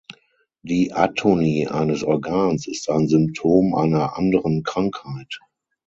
Die 0.63 0.93
Atonie 0.93 1.67
eines 1.67 2.01
Organs 2.03 2.65
ist 2.67 2.89
ein 2.89 3.07
Symptom 3.07 3.75
einer 3.75 4.17
anderen 4.17 4.63
Krankheit. 4.63 5.37